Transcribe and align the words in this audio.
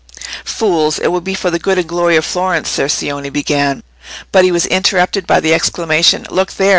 "Fools! 0.45 0.97
It 0.97 1.09
will 1.09 1.21
be 1.21 1.35
for 1.35 1.51
the 1.51 1.59
good 1.59 1.77
and 1.77 1.87
glory 1.87 2.15
of 2.15 2.25
Florence," 2.25 2.69
Ser 2.69 2.87
Cioni 2.87 3.31
began. 3.31 3.83
But 4.31 4.43
he 4.43 4.51
was 4.51 4.65
interrupted 4.65 5.27
by 5.27 5.39
the 5.39 5.53
exclamation, 5.53 6.25
"Look 6.31 6.53
there!" 6.53 6.69